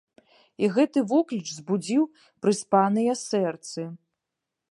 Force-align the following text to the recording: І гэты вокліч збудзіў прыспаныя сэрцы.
І 0.67 0.69
гэты 0.77 0.99
вокліч 1.11 1.47
збудзіў 1.57 2.03
прыспаныя 2.47 3.13
сэрцы. 3.27 3.81